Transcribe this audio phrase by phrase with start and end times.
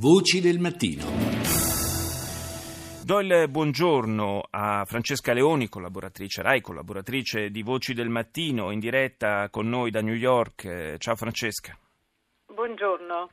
[0.00, 1.02] Voci del mattino.
[3.04, 9.48] Do il buongiorno a Francesca Leoni, collaboratrice RAI, collaboratrice di Voci del Mattino, in diretta
[9.50, 10.98] con noi da New York.
[10.98, 11.76] Ciao Francesca.
[12.46, 13.30] Buongiorno.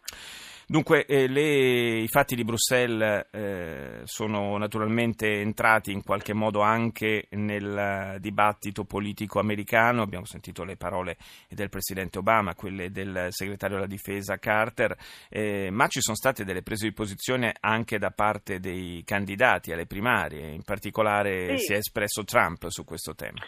[0.67, 7.27] Dunque, eh, le, i fatti di Bruxelles eh, sono naturalmente entrati in qualche modo anche
[7.32, 10.01] nel dibattito politico americano.
[10.01, 11.18] Abbiamo sentito le parole
[11.50, 14.97] del Presidente Obama, quelle del Segretario della Difesa Carter,
[15.29, 19.86] eh, ma ci sono state delle prese di posizione anche da parte dei candidati alle
[19.86, 20.50] primarie.
[20.52, 21.66] In particolare sì.
[21.66, 23.39] si è espresso Trump su questo tema.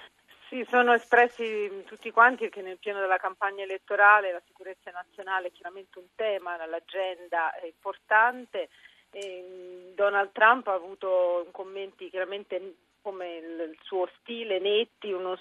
[0.49, 5.51] Sì, sono espressi tutti quanti che nel pieno della campagna elettorale la sicurezza nazionale è
[5.51, 8.69] chiaramente un tema nell'agenda importante.
[9.11, 15.37] E Donald Trump ha avuto commenti chiaramente come il suo stile netti, uno,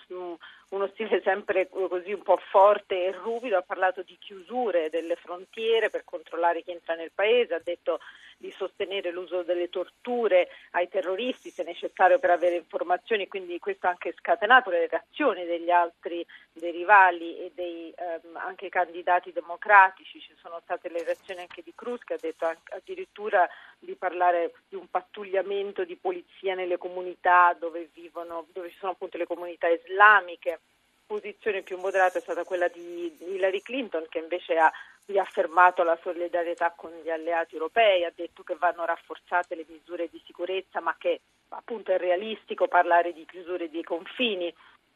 [0.71, 5.91] uno, stile sempre così un po' forte e ruvido, ha parlato di chiusure delle frontiere
[5.91, 8.01] per controllare chi entra nel paese, ha detto
[8.39, 13.91] di sostenere l'uso delle torture ai terroristi se necessario per avere informazioni, quindi questo ha
[13.91, 20.35] anche scatenato le reazioni degli altri dei rivali e dei ehm, anche candidati democratici, ci
[20.37, 23.49] sono state le reazioni anche di Cruz che ha detto addirittura
[23.79, 29.17] di parlare di un pattugliamento di polizia nelle comunità dove vivono, dove ci sono appunto
[29.17, 30.56] le comunità islamiche.
[31.07, 34.73] Posizione più moderata è stata quella di Hillary Clinton che invece ha
[35.07, 40.21] riaffermato la solidarietà con gli alleati europei, ha detto che vanno rafforzate le misure di
[40.27, 44.53] sicurezza ma che appunto è realistico parlare di chiusure dei confini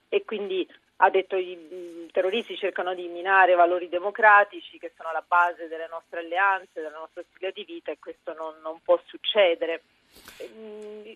[0.09, 0.67] e quindi
[1.03, 5.87] ha detto che i terroristi cercano di minare valori democratici che sono la base delle
[5.89, 9.83] nostre alleanze, della nostra stile di vita e questo non, non può succedere.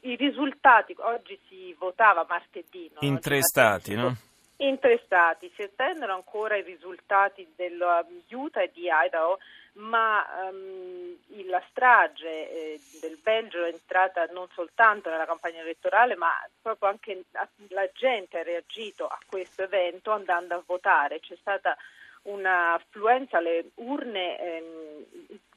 [0.00, 2.90] I risultati, oggi si votava martedì.
[2.94, 3.06] No?
[3.06, 4.16] In tre stati, no?
[4.58, 5.50] In tre stati.
[5.56, 9.38] Si attendono ancora i risultati dello Utah e di Idaho,
[9.74, 11.16] ma um,
[11.46, 16.30] la strage eh, del Belgio è entrata non soltanto nella campagna elettorale, ma
[16.62, 17.24] proprio anche
[17.68, 21.18] la gente ha reagito a questo evento andando a votare.
[21.18, 21.76] C'è stata
[22.24, 25.04] un'affluenza alle urne ehm,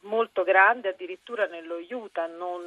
[0.01, 2.61] molto grande, addirittura nello Utah non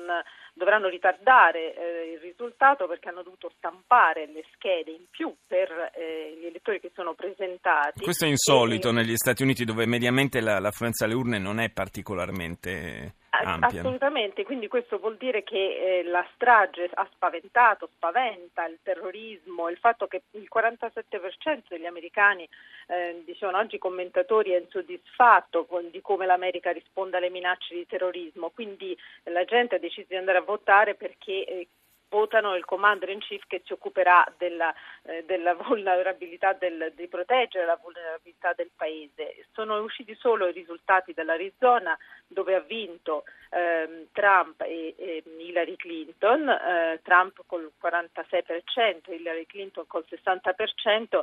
[0.54, 6.36] dovranno ritardare eh, il risultato perché hanno dovuto stampare le schede in più per eh,
[6.38, 8.02] gli elettori che sono presentati.
[8.02, 11.70] Questo è insolito e, negli Stati Uniti dove mediamente la, l'affluenza alle urne non è
[11.70, 13.80] particolarmente ampia.
[13.80, 19.78] Assolutamente, quindi questo vuol dire che eh, la strage ha spaventato, spaventa il terrorismo, il
[19.78, 22.48] fatto che il 47% degli americani,
[22.88, 27.86] eh, dicevano oggi i commentatori, è insoddisfatto con, di come l'America risponde alle minacce di
[27.86, 31.68] terrorismo, quindi la gente ha deciso di andare a votare perché eh,
[32.10, 37.64] votano il commander in chief che si occuperà della, eh, della vulnerabilità del, di proteggere
[37.64, 39.46] la vulnerabilità del paese.
[39.52, 46.48] Sono usciti solo i risultati dell'Arizona dove ha vinto ehm, Trump e, e, Hillary Clinton,
[46.48, 51.20] eh, Trump col 46%, Hillary Clinton col 60%,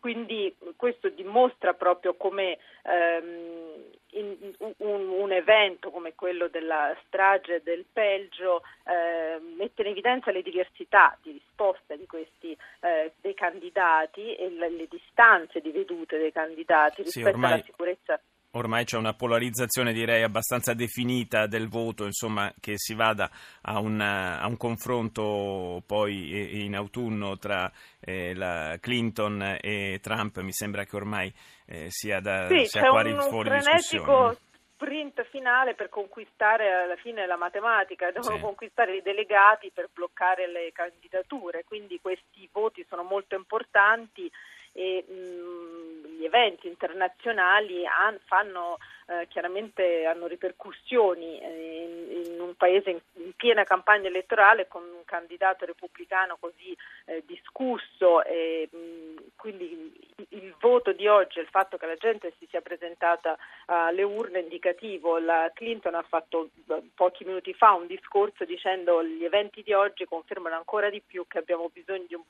[0.00, 4.36] quindi questo dimostra proprio come ehm, in,
[4.78, 11.16] un, un, evento come quello della strage del Belgio eh, mette in evidenza le diversità
[11.22, 17.02] di risposta di questi eh, dei candidati e le, le, distanze di vedute dei candidati
[17.02, 17.52] rispetto sì, ormai...
[17.52, 18.20] alla sicurezza.
[18.54, 23.30] Ormai c'è una polarizzazione direi abbastanza definita del voto, insomma che si vada
[23.62, 27.70] a un, a un confronto poi in autunno tra
[28.10, 31.32] eh, Clinton e Trump, mi sembra che ormai
[31.66, 34.36] eh, sia da sì, sia fuori, un fuori discussione.
[34.74, 38.42] sprint finale per conquistare alla fine la matematica, devono sì.
[38.42, 44.30] conquistare i delegati per bloccare le candidature, quindi questi voti sono molto importanti
[44.72, 48.78] e mh, gli eventi internazionali han, fanno
[49.10, 54.84] eh, chiaramente hanno ripercussioni eh, in, in, un paese in, in, piena campagna elettorale con
[54.84, 56.76] un candidato repubblicano così
[57.06, 62.32] eh, discusso e mh, quindi il, il voto di oggi, il fatto che la gente
[62.38, 65.18] si sia presentata alle urne è indicativo.
[65.18, 66.50] La Clinton ha fatto
[66.94, 71.38] pochi minuti fa un discorso dicendo gli eventi di oggi confermano ancora di più che
[71.38, 72.22] abbiamo bisogno di un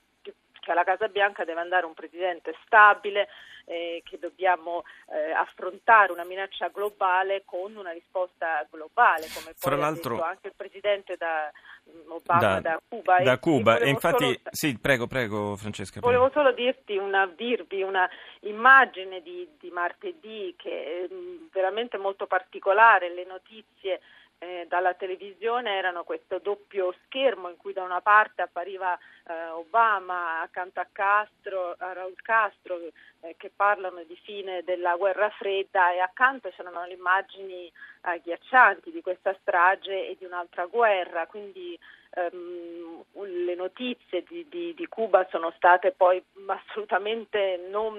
[0.61, 3.27] che alla Casa Bianca deve andare un presidente stabile,
[3.65, 9.79] eh, che dobbiamo eh, affrontare una minaccia globale con una risposta globale, come Fra poi
[9.79, 11.51] l'altro, ha detto anche il presidente da
[11.89, 13.17] mm, Obama da, da Cuba.
[13.21, 15.99] Da e, Cuba, e infatti, solo, sì, prego, prego Francesca.
[15.99, 16.41] Volevo prego.
[16.41, 18.09] solo dirti una, dirvi una
[18.41, 23.99] immagine di, di martedì che è mm, veramente molto particolare, le notizie
[24.41, 30.41] eh, dalla televisione erano questo doppio schermo in cui da una parte appariva eh, Obama
[30.41, 32.79] accanto a Castro, a Raul Castro
[33.19, 37.71] eh, che parlano di fine della guerra fredda e accanto c'erano le immagini
[38.01, 41.77] agghiaccianti di questa strage e di un'altra guerra, quindi
[42.09, 47.95] ehm, le notizie di, di, di, Cuba sono state poi assolutamente non,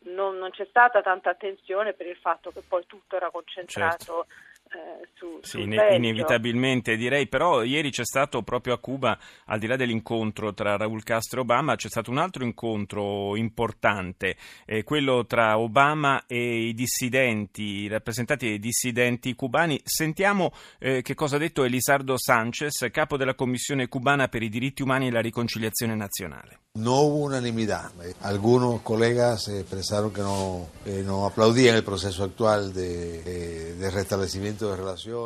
[0.00, 4.26] non, non, c'è stata tanta attenzione per il fatto che poi tutto era concentrato.
[4.26, 9.66] Certo eh, su, sì, inevitabilmente direi, però ieri c'è stato proprio a Cuba, al di
[9.66, 14.36] là dell'incontro tra Raul Castro e Obama, c'è stato un altro incontro importante,
[14.66, 19.80] eh, quello tra Obama e i dissidenti, i rappresentanti dei dissidenti cubani.
[19.82, 24.82] Sentiamo eh, che cosa ha detto Elisardo Sanchez, capo della Commissione cubana per i diritti
[24.82, 26.58] umani e la riconciliazione nazionale.
[26.72, 27.90] No hubo unanimidad.
[28.20, 34.59] Algunos colegas expresaron que no, eh, no aplaudían el proceso actual de, eh, de restablecimiento.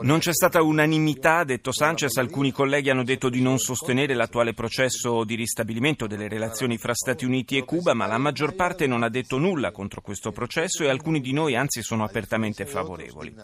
[0.03, 2.17] Non c'è stata unanimità, ha detto Sanchez.
[2.17, 7.25] Alcuni colleghi hanno detto di non sostenere l'attuale processo di ristabilimento delle relazioni fra Stati
[7.25, 10.89] Uniti e Cuba, ma la maggior parte non ha detto nulla contro questo processo e
[10.89, 13.35] alcuni di noi anzi sono apertamente favorevoli.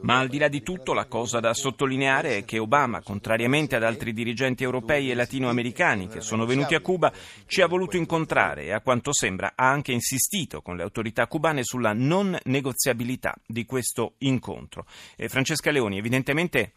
[0.00, 3.82] Ma al di là di tutto, la cosa da sottolineare è che Obama, contrariamente ad
[3.82, 7.12] altri dirigenti europei e latinoamericani che sono venuti a Cuba,
[7.46, 11.62] ci ha voluto incontrare e a quanto sembra ha anche insistito con le autorità cubane
[11.64, 14.86] sulla non negoziabilità di questo incontro.
[15.16, 16.74] E Francesca Leoni evidentemente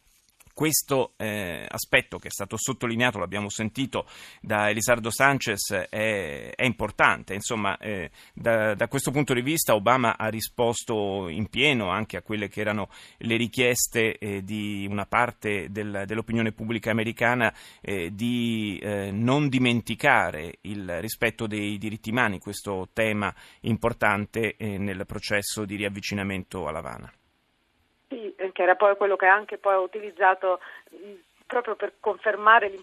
[0.51, 4.07] questo eh, aspetto che è stato sottolineato, l'abbiamo sentito
[4.41, 7.35] da Elisardo Sanchez, è, è importante.
[7.35, 12.23] Insomma, eh, da, da, questo punto di vista Obama ha risposto in pieno anche a
[12.23, 18.79] quelle che erano le richieste eh, di una parte del, dell'opinione pubblica americana eh, di
[18.81, 23.31] eh, non dimenticare il rispetto dei diritti umani, questo tema
[23.61, 27.11] importante eh, nel processo di riavvicinamento all'Havana.
[27.11, 27.16] Sì,
[28.57, 30.59] che era poi quello che anche poi ho utilizzato
[31.45, 32.73] proprio per confermare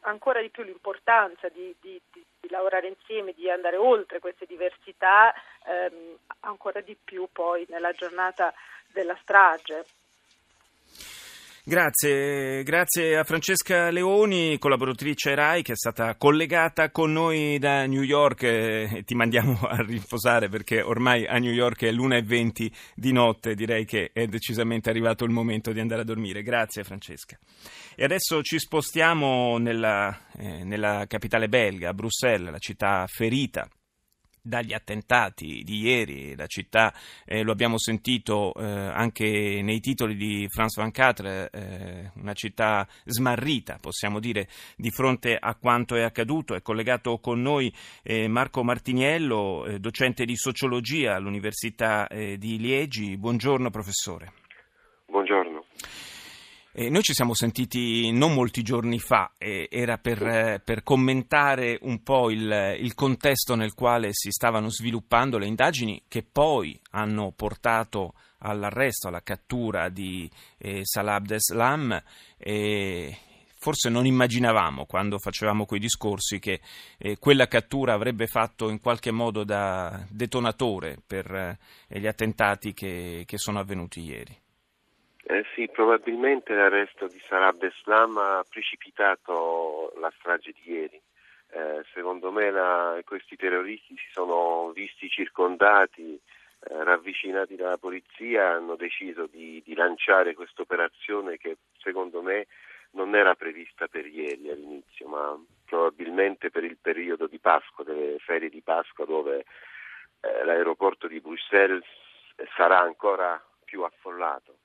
[0.00, 5.34] ancora di più l'importanza di, di, di, di, lavorare insieme, di andare oltre queste diversità,
[5.66, 8.50] ehm, ancora di più poi nella giornata
[8.94, 9.84] della strage.
[11.70, 18.02] Grazie, grazie a Francesca Leoni, collaboratrice RAI che è stata collegata con noi da New
[18.02, 23.54] York e ti mandiamo a riposare perché ormai a New York è l'1.20 di notte,
[23.54, 26.42] direi che è decisamente arrivato il momento di andare a dormire.
[26.42, 27.38] Grazie Francesca.
[27.94, 33.68] E adesso ci spostiamo nella, eh, nella capitale belga, Bruxelles, la città ferita
[34.42, 36.92] dagli attentati di ieri, la città,
[37.24, 42.86] eh, lo abbiamo sentito eh, anche nei titoli di Franz Van Catre, eh, una città
[43.04, 46.54] smarrita, possiamo dire, di fronte a quanto è accaduto.
[46.54, 47.72] È collegato con noi
[48.02, 53.16] eh, Marco Martiniello, eh, docente di sociologia all'Università eh, di Liegi.
[53.16, 54.39] Buongiorno professore.
[56.72, 61.78] Eh, noi ci siamo sentiti non molti giorni fa, eh, era per, eh, per, commentare
[61.82, 67.32] un po' il, il, contesto nel quale si stavano sviluppando le indagini che poi hanno
[67.34, 72.00] portato all'arresto, alla cattura di eh, Salah Abdeslam.
[73.62, 76.62] Forse non immaginavamo quando facevamo quei discorsi che
[76.96, 81.58] eh, quella cattura avrebbe fatto in qualche modo da detonatore per
[81.88, 84.34] eh, gli attentati che, che sono avvenuti ieri.
[85.32, 91.00] Eh sì, probabilmente l'arresto di Salah Abdeslam ha precipitato la strage di ieri.
[91.50, 98.74] Eh, secondo me la, questi terroristi si sono visti circondati, eh, ravvicinati dalla polizia, hanno
[98.74, 102.48] deciso di, di lanciare questa operazione che secondo me
[102.94, 108.48] non era prevista per ieri all'inizio, ma probabilmente per il periodo di Pasqua, delle ferie
[108.48, 109.44] di Pasqua, dove
[110.22, 111.86] eh, l'aeroporto di Bruxelles
[112.56, 114.56] sarà ancora più affollato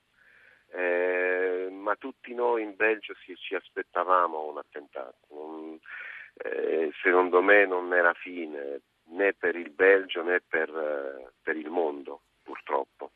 [0.72, 5.16] eh, ma tutti noi in Belgio si, ci aspettavamo un attentato.
[5.30, 5.78] Non,
[6.36, 11.70] eh, secondo me non era fine né per il Belgio né per, eh, per il
[11.70, 13.12] mondo, purtroppo.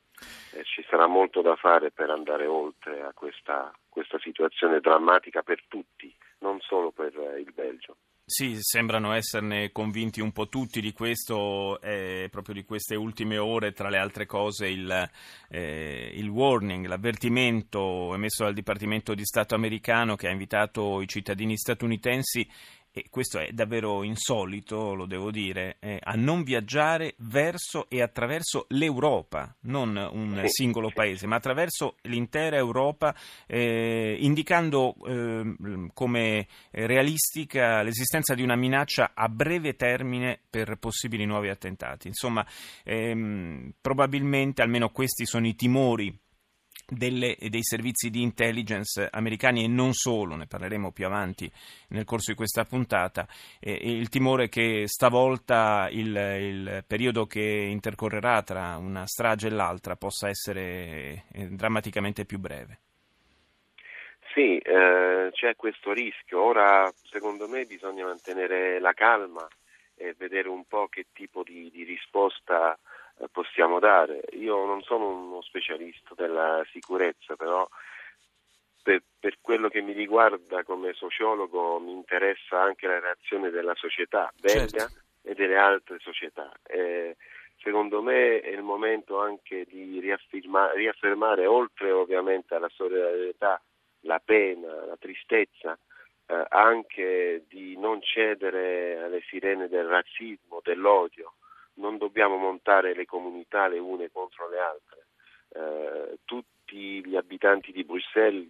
[0.64, 6.14] ci sarà molto da fare per andare oltre a questa, questa situazione drammatica per tutti,
[6.38, 7.96] non solo per eh, il Belgio.
[8.32, 13.72] Sì, sembrano esserne convinti un po' tutti di questo, eh, proprio di queste ultime ore,
[13.72, 15.10] tra le altre cose il,
[15.48, 21.56] eh, il, warning, l'avvertimento emesso dal Dipartimento di Stato americano che ha invitato i cittadini
[21.56, 22.48] statunitensi
[22.92, 28.66] e questo è davvero insolito, lo devo dire, eh, a non viaggiare verso e attraverso
[28.70, 33.14] l'Europa, non un singolo paese, ma attraverso l'intera Europa,
[33.46, 41.48] eh, indicando eh, come realistica l'esistenza di una minaccia a breve termine per possibili nuovi
[41.48, 42.08] attentati.
[42.08, 42.44] Insomma,
[42.84, 46.18] ehm, probabilmente, almeno questi sono i timori
[46.90, 51.50] delle, dei servizi di intelligence americani e non solo, ne parleremo più avanti
[51.88, 53.26] nel corso di questa puntata,
[53.60, 59.96] eh, il timore che stavolta il, il, periodo che intercorrerà tra una strage e l'altra
[59.96, 62.78] possa essere eh, drammaticamente più breve.
[64.34, 66.40] Sì, eh, c'è questo rischio.
[66.40, 69.46] Ora, secondo me, bisogna mantenere la calma
[69.96, 72.78] e vedere un po' che tipo di, di risposta
[73.30, 74.22] possiamo dare.
[74.32, 77.68] Io non sono uno specialista della sicurezza, però
[78.82, 84.32] per, per, quello che mi riguarda come sociologo mi interessa anche la reazione della società
[84.40, 85.00] belga certo.
[85.22, 86.50] e delle altre società.
[86.62, 87.16] Eh,
[87.58, 93.60] secondo me è il momento anche di riaffermare, oltre ovviamente alla solidarietà,
[94.04, 95.78] la pena, la tristezza,
[96.26, 101.34] eh, anche di non cedere alle sirene del razzismo, dell'odio,
[101.74, 105.06] non dobbiamo montare le comunità le une contro le altre.
[105.52, 108.48] Eh, tutti gli abitanti di Bruxelles,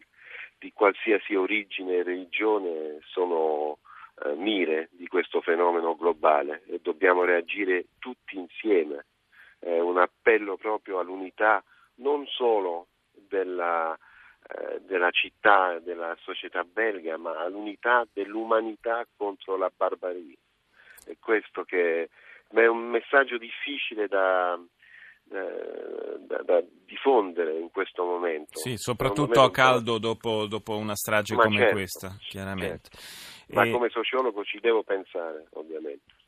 [0.59, 3.79] di qualsiasi origine e religione, sono
[4.25, 9.07] eh, mire di questo fenomeno globale e dobbiamo reagire tutti insieme.
[9.59, 11.63] È un appello proprio all'unità
[11.97, 13.97] non solo della,
[14.49, 20.37] eh, della città, della società belga, ma all'unità dell'umanità contro la barbarie.
[21.11, 22.11] È questo che
[22.51, 24.59] ma è un messaggio difficile da,
[25.25, 28.59] da, da, diffondere in questo momento.
[28.59, 32.91] Sì, soprattutto a caldo dopo, dopo, una strage Ma come certo, questa, chiaramente.
[32.91, 33.55] Certo.
[33.55, 33.71] Ma e...
[33.71, 36.19] come sociologo ci devo pensare, ovviamente.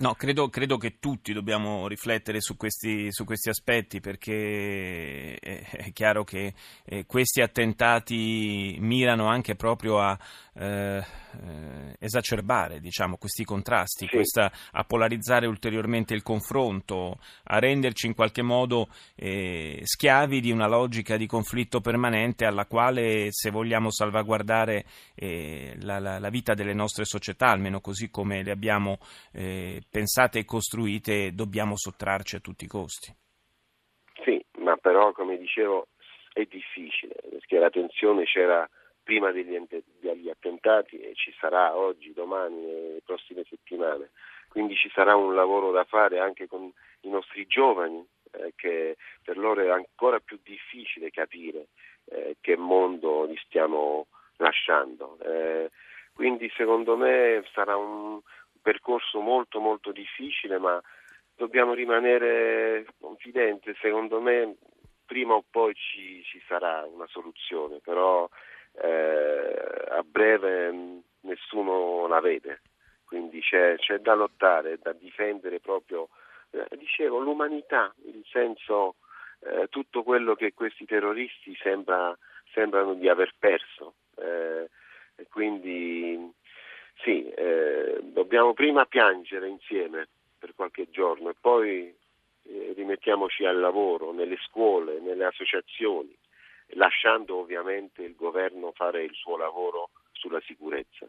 [0.00, 5.92] No, credo, credo, che tutti dobbiamo riflettere su questi, su questi aspetti perché è, è
[5.92, 10.16] chiaro che eh, questi attentati mirano anche proprio a
[10.54, 14.14] eh, eh, esacerbare diciamo, questi contrasti, sì.
[14.14, 20.66] questa, a polarizzare ulteriormente il confronto, a renderci in qualche modo eh, schiavi di una
[20.66, 26.74] logica di conflitto permanente alla quale se vogliamo salvaguardare eh, la, la, la, vita delle
[26.74, 28.98] nostre società, almeno così come le abbiamo
[29.32, 33.14] eh, pensate e costruite, dobbiamo sottrarci a tutti i costi.
[34.24, 35.88] Sì, ma però come dicevo
[36.32, 38.68] è difficile perché la tensione c'era
[39.02, 39.58] prima degli,
[40.00, 44.10] degli attentati e ci sarà oggi, domani, nelle prossime settimane.
[44.48, 49.38] Quindi ci sarà un lavoro da fare anche con i nostri giovani, eh, che per
[49.38, 51.68] loro è ancora più difficile capire
[52.10, 55.18] eh, che mondo li stiamo lasciando.
[55.22, 55.70] Eh,
[56.12, 58.20] quindi secondo me sarà un
[58.68, 60.78] percorso molto molto difficile, ma
[61.34, 63.74] dobbiamo rimanere confidenti.
[63.80, 64.56] Secondo me
[65.06, 68.28] prima o poi ci, ci sarà una soluzione, però
[68.82, 72.60] eh, a breve nessuno la vede,
[73.06, 76.10] quindi c'è, c'è da lottare, da difendere proprio,
[76.50, 78.96] eh, dicevo, l'umanità, il senso,
[79.40, 82.14] eh, tutto quello che questi terroristi sembra,
[82.52, 83.94] sembrano di aver perso.
[84.18, 84.68] Eh,
[85.16, 86.32] e quindi
[87.02, 90.06] sì, eh, dobbiamo prima piangere insieme
[90.38, 91.96] per qualche giorno e poi
[92.42, 96.14] eh, rimettiamoci al lavoro nelle scuole, nelle associazioni
[96.72, 101.08] lasciando ovviamente il governo fare il suo lavoro sulla sicurezza.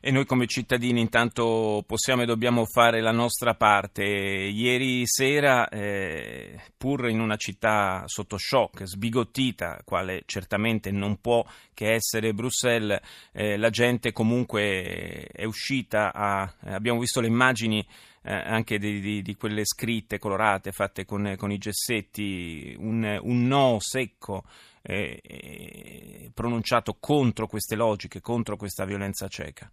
[0.00, 4.02] E noi come cittadini intanto possiamo e dobbiamo fare la nostra parte.
[4.04, 11.92] Ieri sera, eh, pur in una città sotto shock, sbigottita, quale certamente non può che
[11.92, 13.00] essere Bruxelles,
[13.32, 16.52] eh, la gente comunque è uscita a...
[16.64, 17.86] abbiamo visto le immagini
[18.24, 23.46] eh, anche di, di, di, quelle scritte colorate fatte con, con i gessetti, un, un
[23.46, 24.44] no secco
[24.82, 29.70] eh, eh, pronunciato contro queste logiche, contro questa violenza cieca.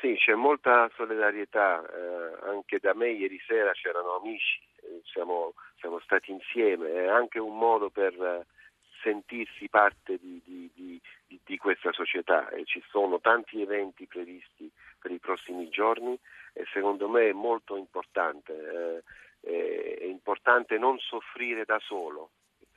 [0.00, 3.10] Sì, c'è molta solidarietà, eh, anche da me.
[3.10, 8.46] Ieri sera c'erano amici, eh, siamo, siamo, stati insieme, è anche un modo per eh,
[9.02, 11.00] sentirsi parte di, di, di,
[11.42, 12.50] di questa società.
[12.50, 16.18] E ci sono tanti eventi previsti per i prossimi giorni
[16.54, 19.02] e secondo me è molto importante,
[19.40, 22.30] eh, è importante non soffrire da solo,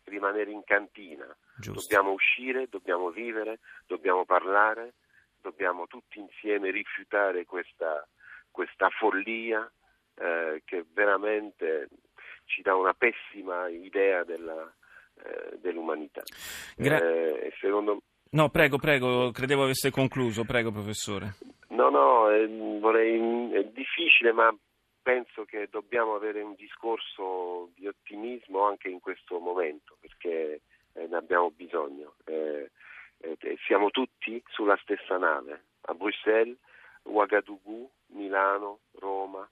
[0.06, 1.26] rimanere in cantina,
[1.58, 1.82] Giusto.
[1.82, 4.96] dobbiamo uscire, dobbiamo vivere, dobbiamo parlare,
[5.40, 8.06] dobbiamo tutti insieme rifiutare questa,
[8.52, 9.72] questa follia
[10.16, 11.88] eh, che veramente
[12.46, 14.74] ci dà una pessima idea della,
[15.24, 16.24] eh, dell'umanità.
[16.76, 18.02] Gra- eh, secondo...
[18.30, 21.36] No, prego, prego, credevo avesse concluso, prego professore.
[21.90, 22.48] No, no, è,
[22.80, 24.54] vorrei, è difficile, ma
[25.02, 30.62] penso che dobbiamo avere un discorso di ottimismo anche in questo momento, perché
[30.94, 32.16] eh, ne abbiamo bisogno.
[32.26, 32.72] Eh,
[33.20, 36.58] eh, siamo tutti sulla stessa nave, a Bruxelles,
[37.04, 39.50] Ouagadougou, Milano, Roma,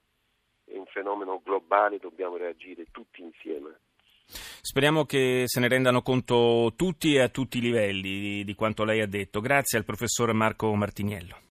[0.64, 3.78] è un fenomeno globale, dobbiamo reagire tutti insieme.
[4.26, 9.00] Speriamo che se ne rendano conto tutti e a tutti i livelli di quanto lei
[9.00, 9.40] ha detto.
[9.40, 11.44] Grazie al professor Marco Martiniello.